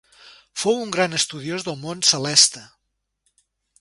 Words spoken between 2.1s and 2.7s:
celeste.